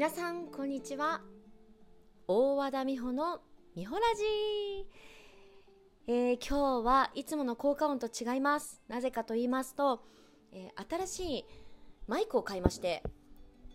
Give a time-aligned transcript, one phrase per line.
[0.00, 1.20] 皆さんこんにちは。
[2.26, 3.42] 大和田美穂の
[3.76, 4.24] 美穂ラジ。
[6.06, 8.80] えー、今日はいつもの効果音と違います。
[8.88, 10.02] なぜかと言いますと、
[10.52, 11.44] えー、新しい
[12.08, 13.02] マイクを買いまして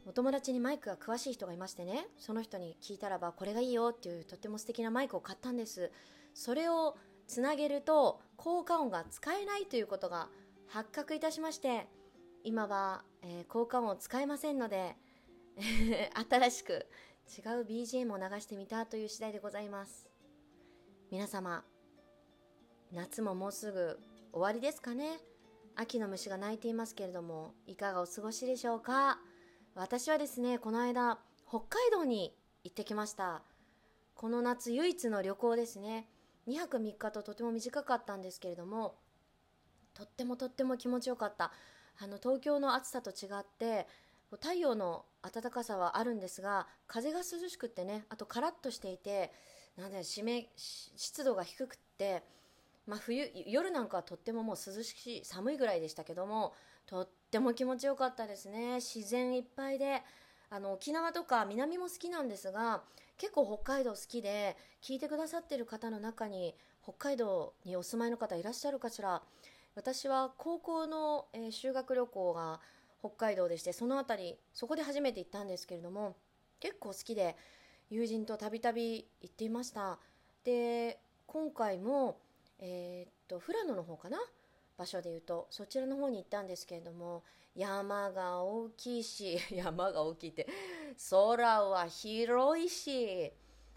[0.08, 5.92] お友達にマイクが詳しい人がいましてねその人に聞いたらばこれがいいよっていうとっても素敵なマイクを買ったんです。
[6.34, 6.98] それを
[7.28, 10.30] つなげると効果音が使えないということが
[10.70, 11.88] 発覚いたしまして
[12.44, 14.96] 今は、えー、効果音を使えませんので
[16.30, 20.10] 新しく違う BGM を流してみたという次第でございます。
[21.10, 21.64] 皆様
[22.92, 23.98] 夏ももうすぐ
[24.34, 25.20] 終わりですかね？
[25.76, 29.20] 秋の虫が鳴いていますけれどもいかがお過ごしでしょうか？
[29.76, 33.42] 私はですねこの間北海道に行ってきました。
[34.14, 36.10] この夏唯一の旅行ですね。
[36.48, 39.00] 2泊3日ととても短かったんですけれども
[39.94, 41.54] とってもとっても気持ちよかった。
[41.98, 43.88] あの東京の暑さと違って
[44.42, 49.32] 太陽の暖かさはあるんですが風が涼しくってねあとカラッとしていて
[49.78, 50.24] なんで湿
[50.96, 52.24] 湿度が低くって、
[52.88, 56.54] まあ冬、夜なんかはとってももう涼しい寒いぐらいでしたけども
[56.86, 58.76] とっても気持ちよかったですね。
[58.76, 60.02] 自然いっぱいで
[60.50, 62.84] あの沖縄とか南も好きなんですが
[63.18, 69.22] 結構北海道好きで聞いてくださってる方の中に北海道にお住まいの方いらっしゃるかしら。
[69.76, 72.62] 私は高校の、えー、修学旅行が
[73.10, 76.16] 北海道でしてその辺りそこで初めて行ったんですけれども
[76.60, 77.36] 結構好きで
[77.90, 80.00] 友人とたびたび行っていました。
[80.44, 82.18] で今回も
[82.60, 84.18] えー、っと富良野の方かな？
[84.78, 87.24] 場所でいうとそちらの方に行ったんですけれども
[87.56, 90.48] 山が大きいし 山が大きいって
[91.10, 93.32] 空は広いし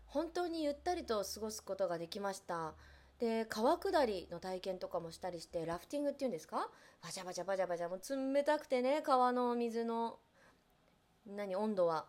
[0.06, 2.74] 本当にゆったりと過ごすことができました。
[3.18, 6.68] で川下りの体験とかもしたりしてラフティングっていうんですか？
[7.02, 10.18] バチャバチャバチャバチャもう冷たくてね川の水の
[11.26, 12.06] 何温度は。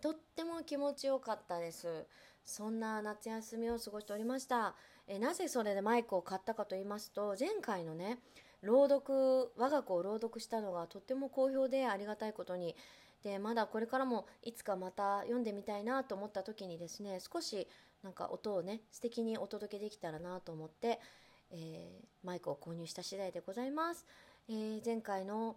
[0.00, 2.06] とっても気持ちよかったです。
[2.44, 4.74] そんな夏休みを過ごしておりました。
[5.08, 8.18] えなぜそれでマイクを買ったかと言いますと前回のね
[8.62, 12.74] 朗読我が子を朗読したのがとっても好評でありがたいことに。
[13.22, 17.66] でまだこれからもいつかまた読んでみたいなと思った時にですね少し
[18.02, 21.00] なんか音をね素敵にお届けできたらなと思って、
[21.50, 24.06] えー、マイクを購入した次第でございます、
[24.48, 25.56] えー、前回の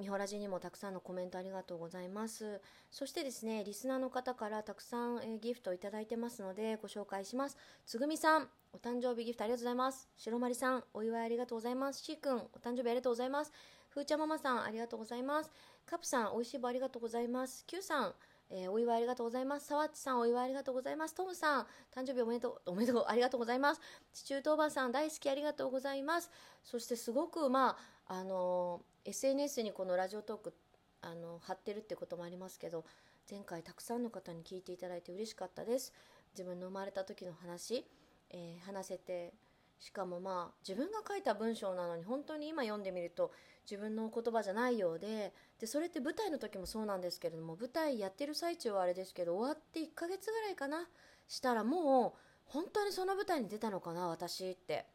[0.00, 2.62] ミホラジにもたくさんのコメントありがとうございます。
[2.90, 7.58] そしてですねリスナーの方からたくさん、えー、ギフトをいただいてますのでご紹介します。
[7.84, 10.08] つぐみさんお誕生日ギフトありがとうございます。
[10.16, 12.02] 白まりさんお祝いありがとうございます。
[12.02, 13.52] しーくんお誕生日ありがとうございます。
[13.90, 15.50] ふーちゃママさんありがとうございます。
[15.84, 17.62] カプさんおいしい棒ありがとうございます。
[17.66, 18.14] Q さん
[18.50, 19.66] えー、お祝いありがとうございます。
[19.66, 21.14] さわっちさん、お祝いありがとうございます。
[21.14, 23.80] トムさん、誕生日おめでとう、おめでとう、ありがとうございます。
[24.12, 26.30] 地中当番さん、大好きありがとうございます。
[26.62, 30.52] そしてすごく、まあ、あのー SNS にこのラジオトーク
[31.00, 32.84] あの貼ってるってこともありますけど
[33.30, 35.92] 前回たくさんの方に聞いていただいて嬉しかったです
[36.32, 37.86] 自分の生まれた時の話、
[38.30, 39.32] えー、話せて
[39.78, 43.30] しかもまあ自分が書いた文章なのに本当に今読んでみると
[43.68, 50.86] 自分の言葉じゃないようででそれって舞台の時もそうなんですけれども舞台やってる最中はあれですけど終わって1ヶ月ぐらいかな
[51.28, 54.86] したらもう本当にその舞台に出たのかな私って。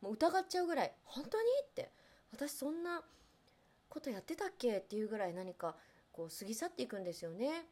[0.00, 1.90] もう疑っちゃうぐらい本当にって。
[2.30, 3.02] 私そんな
[3.88, 5.74] ことやってたっけっていうぐらい何か
[6.12, 7.66] こう過ぎ去っていくんですよね。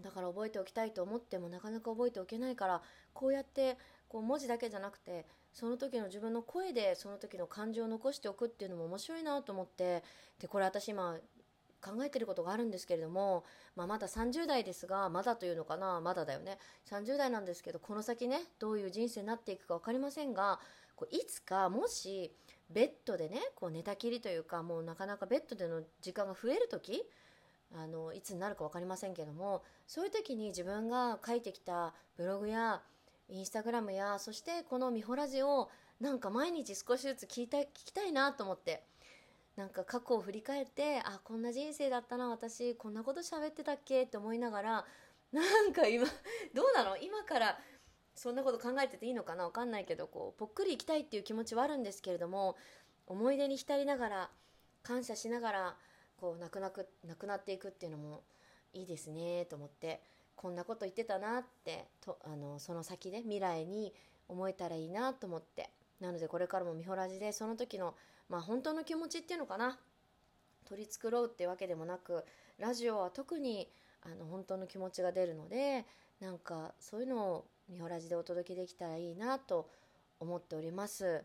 [0.00, 3.78] だから覚えておきたいと思ってもなかなか覚えておけないからこうやって
[4.08, 10.02] こう文字だけじゃなくてその時の自分の声でその時の感情を残しておくっていうのも面白いなと思って
[10.38, 11.16] でこれ私今
[11.80, 13.44] 考えてることがあるんですけれども、
[13.76, 16.58] まあ、まだ30代ですがまだというのかなまだだよね。
[16.90, 20.58] 30代なんですけどこの先ねどういう人生になっていくか分かりませんが
[20.96, 22.32] こういつかもし
[22.70, 27.04] ベッドでねこう寝たきりというかもうなかなかベッドでの時間が増える時
[27.74, 32.82] あのいつになるか分かりませんけどもそういう時に自分が書いてきたブログや
[33.28, 38.84] インスタグラムやそしてこの「ミホラジ」をなんか毎日少しずつ聞いた聞きたいなと思って。
[39.56, 44.04] なんか過去を振り返ってあこんな人生だったな私こんなこと喋ってたっけ？
[44.04, 44.86] って思いながら
[45.32, 46.06] なんか今
[46.54, 46.96] どうなの？
[46.96, 47.58] 今から
[48.14, 49.42] そんなこと考えてていいのかな？
[49.42, 52.56] わかんないけどこうぽっくり行きたいっていう気持ちはあるんですけれども
[53.08, 54.30] 思い出に浸りながら
[54.84, 55.76] 感謝しながら
[56.18, 58.22] こうなくなくなくなっていくっていうのも
[58.72, 60.00] いいですねと思って。
[60.40, 63.92] こんなこと言ってたなってとあのその先で未来に
[64.28, 65.68] 思えたらいいなと思って
[66.00, 67.94] なのでこれからも見ラジでその時の、
[68.28, 69.78] まあ、本当の気持ちっていうのかな
[70.68, 72.24] 取り繕うってうわけでもなく
[72.58, 73.68] ラジオは特に
[74.04, 75.84] あの本当の気持ちが出るので
[76.20, 79.68] なんかそういうのをミホラジでお届けできたらいいなと
[80.20, 81.24] 思っております。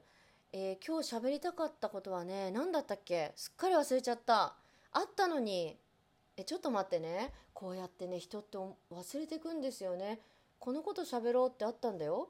[0.52, 3.32] えー、今日喋りたかったことはね、何だったっけ？
[3.36, 4.56] すっかり忘れちゃった。
[4.92, 5.76] あったのに、
[6.38, 7.32] えちょっと待ってね。
[7.54, 10.20] こうやってね人って忘れてくんですよね。
[10.60, 12.30] このこと喋ろうってあったんだよ。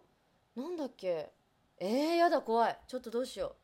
[0.55, 1.31] なんだっけ
[1.79, 2.77] えー、やだ怖い。
[2.87, 3.55] ちょっとどうしよ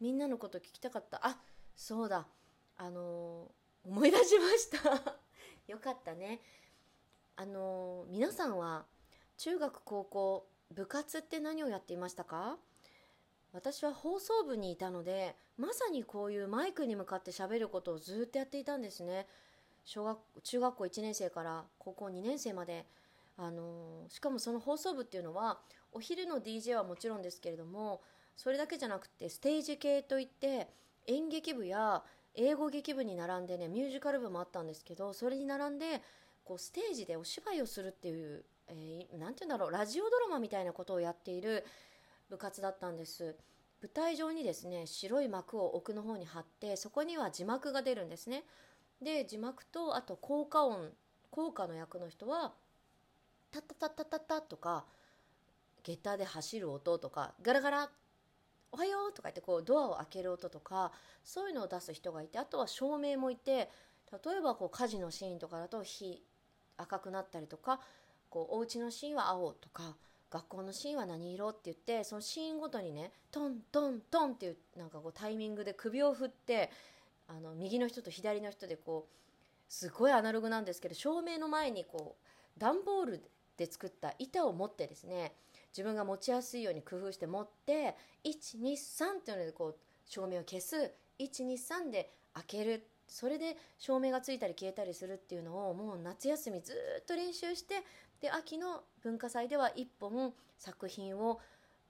[0.00, 0.04] う。
[0.04, 1.20] みんなのこと聞きたかった。
[1.26, 1.38] あ
[1.76, 2.26] そうだ。
[2.76, 5.16] あのー、思い出しました。
[5.68, 6.40] よかったね。
[7.36, 8.86] あのー、皆さんは
[9.36, 12.58] 中学高校部活って何をやっていましたか?
[13.52, 19.26] 私は放送部にいたのでまさにこういうマイクに向かって喋ることをずっとやっていたんですね。
[19.84, 22.86] 小学中学校1年生から高校2年生まで
[23.36, 25.58] あのしかもその放送部っていうのは
[25.92, 28.02] お昼の DJ はもちろんですけれども
[28.36, 30.68] それだけじゃなくてステージ系といって
[31.06, 32.02] 演劇部や
[32.34, 36.00] 英語劇部に並んでねミュージカル部もあったんですけどそれに並んで
[36.44, 41.64] こうステージでお芝居をするっていう、えー、て言うんだろうラジオドラマみたいなことをやっている
[42.28, 43.36] 部活だったんです。
[43.82, 48.44] 舞台上にですね白い幕を奥の方に貼ってそこには字幕が出るんですね。
[49.02, 50.90] で字幕とあと効果音
[51.30, 52.52] 効果の役の人は
[53.50, 54.84] タッタッタッタッタとか
[55.82, 57.90] 下駄で走る音とかガラガラ
[58.72, 60.92] おはようとか言ってこうドアを開ける音とか
[61.24, 63.68] そういうのを出す人がいてあとは照明もいて
[64.12, 66.22] 例えばこう火事のシーンとかだと火
[66.76, 67.80] 赤くなったりとか
[68.28, 69.96] こうお家のシーンは青とか
[70.30, 76.70] 学校のシーンは何色って言ってそのシーンごとにねトントントンっていうなんかこうタイミングで首を振って
[77.30, 79.14] あの右の人と左の人でこう
[79.68, 85.32] すごいアナログなんですけど照明の前にこう段ボールで作った板を持ってですね
[85.70, 87.94] 自分が持ちやすいように工夫して持って
[88.24, 97.84] 123っていうのでこう照明を消す123で開けるそれで照明がついたり消えたりするっていうのをもう夏休みずっと練習して
[98.20, 101.40] で秋の文化祭では1本作品を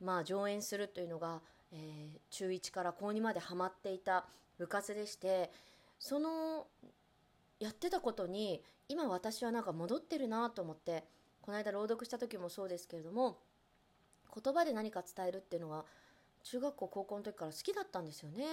[0.02, 1.40] まあ上演するというのが、
[1.72, 4.26] えー、中1から高2までハマっていた
[4.60, 5.50] 部活でして
[5.98, 6.66] その
[7.58, 11.04] やってたことに今私はなんか戻ってるなと思って
[11.40, 13.38] この間朗読した時もそうですけれども
[14.34, 15.86] 言葉で何か伝えるっていうのは
[16.44, 18.44] 中学校高校の時から好きだったんですよね。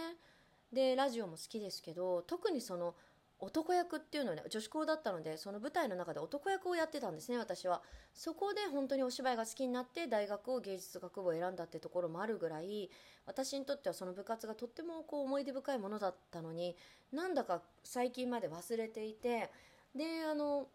[0.72, 2.96] でラジオも好きですけど特にその
[3.40, 7.82] 男役っていうのね女子校だったのでその舞台の中で男役をやってたんですね私は。
[8.14, 12.90] そこで本当にお芝居が好きになって大学を芸術学部を選んだってところもあるぐらい
[13.28, 16.76] 私にとってはその部活がとってもこう思い出深いものだったのに
[17.12, 19.52] なんだか最近まで忘れていて
[19.96, 20.68] であの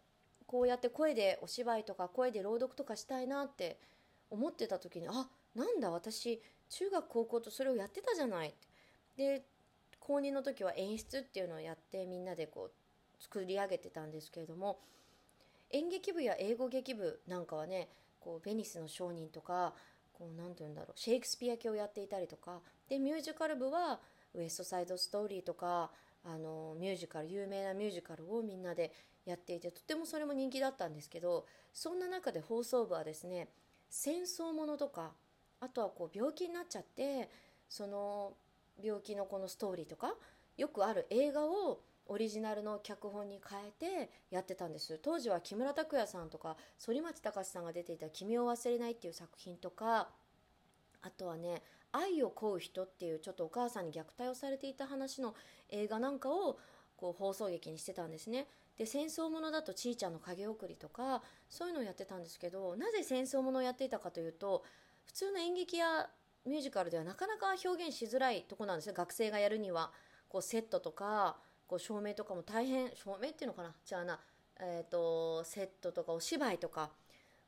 [0.47, 3.79] こうやって声でお芝居とか声で朗読とかしたいなって
[4.31, 8.55] 思ってた時にあなんだ私中学高校とそれをやってたじゃない
[9.17, 9.44] で
[10.04, 14.81] 高2の時は演出っていうのをやってみんなでこう作り上げてたんですけれども
[15.70, 17.88] 演劇部や英語劇部なんかはね
[18.19, 19.75] こうベニスの商人とか
[20.12, 24.00] こうなんて言うんだろうシェイクスピア系をやっていたりとかでミュージカル部は
[24.34, 25.90] ウエストサイドストーリーとか
[26.25, 28.93] あのミュージカル有名なミュージカルをみんなで
[29.25, 33.49] やっていてとてもそれも人気だったんですけどそんな中で放送部はですね
[33.88, 35.12] 戦争ものとか
[35.60, 37.28] あとはこう病気になっちゃって
[37.69, 38.32] その
[38.81, 40.15] 病気のこのストーリーとか
[40.57, 44.99] よくある映画をオリジナルの脚本に変えてやってたんです。
[44.99, 50.11] 当時は木村拓哉さんとか反町隆史さんが出ていた「君を忘れない」っていう作品とか
[51.01, 55.35] あとはね「愛を乞う人」っていうちょっとお母さんに虐待をされていた話の
[55.69, 56.59] 映画なんかを
[56.97, 58.49] こう放送劇にしてたんですね。
[58.76, 64.64] で戦争ものだと「ちーちゃんの影送り」とかそういうのをやってたんですけどなぜ戦争ものをやっていたかというと
[65.05, 66.11] 普通の演劇や
[66.46, 69.92] ミュージカルではなかなか表現しづらいとこなんですよ学生がやるには。
[70.28, 72.88] こうセットとかこう照明とかも大変。
[72.94, 73.75] 照明っていうのかな？
[73.84, 74.20] じゃあな、
[74.61, 76.90] えーと、セットとかお芝居とか。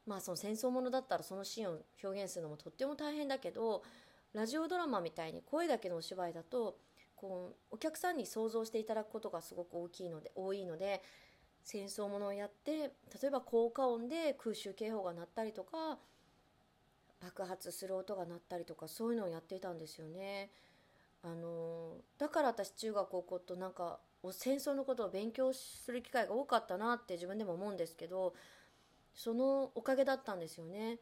[0.06, 3.82] まあその戦争ものだったらそのシーンを表現するのもとっても大変だけど
[4.34, 6.76] ラジオドラマみたいに声だけのお芝居だと
[7.16, 11.02] こうお客さんに想像していただくことがすごく大きいので多いので
[11.62, 15.98] 戦争ものをやって例えば効果音で空襲警報が鳴ったりとか
[17.24, 20.50] 爆発する音が鳴ったりとかそういうのをやっていたんですよね。
[21.22, 23.98] あのだから私中学高校となんか
[24.30, 28.34] 戦争のことを勉強する機会が多かったなって自分でも思うんですけど
[29.14, 30.98] そのおかげだったんですよね。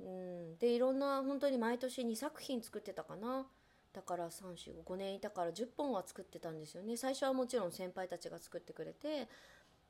[0.00, 3.46] うん、でいろんな本当に毎年2作品作ってたかな
[3.92, 9.28] だから345年いたから10本は作ってたんですよね最初はもちろん先輩たちが作ってくれて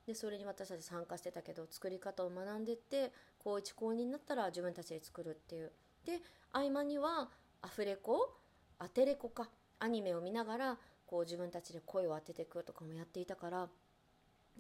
[0.06, 5.72] でそれに私たち参加してたけど作り方を学んでって高1高2になったら自分たちで作るっていう。
[6.04, 6.20] で
[6.52, 7.30] 合間には
[7.62, 8.34] アフレコ
[8.78, 13.68] アテレコかアニメを見ながらこう自分たちで声を当てていくとかもやっていたから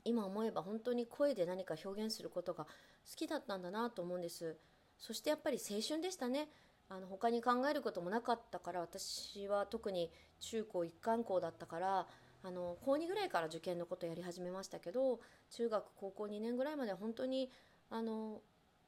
[0.04, 2.70] 今思えば本当に声で何か表現することが好
[3.16, 4.56] きだったんだなと思うんです。
[4.98, 6.48] そしてやっぱり青春でしたね。
[6.88, 12.06] あの他に考えることもなかったから私は特に中高一貫校だったから
[12.44, 15.20] あの高2ぐらいから受験のことやり始めましたけど
[15.50, 17.50] 中学高校2年ぐらいまで本当に
[17.90, 18.40] あの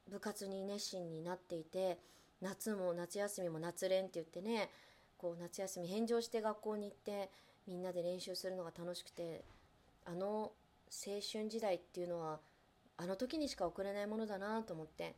[0.09, 1.99] 部活に熱心になっていて
[2.41, 4.69] 夏も夏休みも夏練って言ってね
[5.17, 7.29] こう夏休み返上して学校に行って
[7.67, 9.43] みんなで練習するのが楽しくて
[10.05, 10.51] あの
[10.89, 12.39] 青春時代っていうのは
[12.97, 15.15] あの時にしか送れないものだなと思って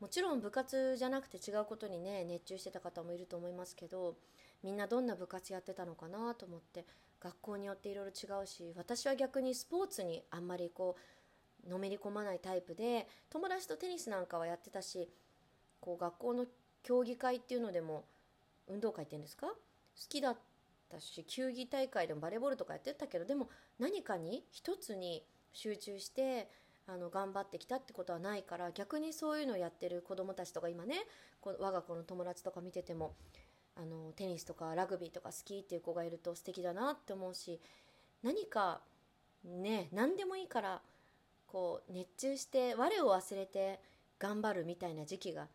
[0.00, 4.16] もちろん部活じゃなくて違うことにね熱中してた方もいると思いますけど
[4.64, 6.84] みんなどんな部活やってたのかなと思って
[7.20, 10.96] 学校によっていろいろ違うし私は逆にスポーツにあんまりこ
[11.66, 15.08] うのめり込まないタイプで友達とテニスなんかはやってたし
[15.80, 16.46] こう学校の
[16.82, 18.04] 競技会っていうのでも
[18.66, 19.46] 運動会っていうんですか？
[19.46, 19.54] 好
[20.08, 20.36] きだっ
[20.90, 26.48] たし球技大会でもバレーボールとかやってたけどでも何かに一つに集中して
[26.86, 30.96] あの頑張ってきたってことはないから逆にそういうのをやってる子どもたちとか今ね
[31.40, 33.14] こ我が子の友達とか見てても
[33.76, 37.60] あのテニスとかラグビーとか好きっていう子がいると素敵だなって思うし
[38.22, 38.80] 何か
[39.44, 40.80] ね何でもいいから
[41.46, 43.80] こう熱中して我を忘れて
[44.18, 45.48] 頑張るみたいな時期が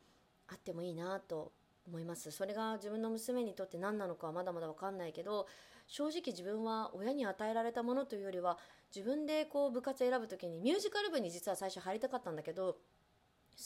[0.48, 1.52] あってもいいなと
[1.88, 2.30] 思います。
[2.32, 5.48] それが自分の娘にとって何なのかはまだまだ分かんないけど
[5.88, 8.58] 正直自分は親に与えられたものというよりは
[8.96, 12.78] 自分でこう部活選ぶ時にミュージカル部に実は最初入りたかったんだけど好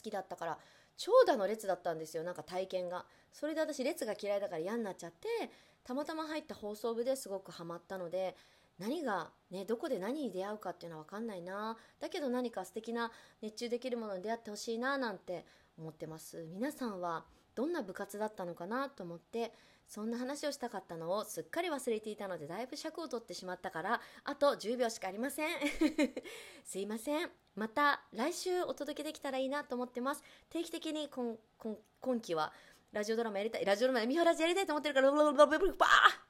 [0.01, 0.57] きだったから
[0.97, 3.05] 長蛇の列だったんですよなんか体験が。
[3.31, 5.27] それで私列が嫌いだから嫌になっちゃって
[5.83, 8.35] たまたま入った放送部ですごくハマったので
[8.79, 11.77] 何が、ね、どこで何に出会うかっていうのは分かんないな。
[11.99, 15.45] だけど何か素敵な熱中できるものに出会ってほしいななんて
[15.77, 16.45] 思ってます。
[16.51, 19.53] 皆さんはどんな部活だったのかなと思って
[19.93, 25.49] そんな話をしたかったのをすっかり忘れていたのでだいぶ尺を取ってしまったからあと10秒しかありません。
[26.65, 27.29] すいません。
[27.55, 30.23] また来週お届けできたらいいなと思ってます。
[30.49, 32.51] 定期的に今今今期は
[32.91, 36.22] ラジオドラマやりたいラジオドラマ見晴らしやりたいと思ってるからバー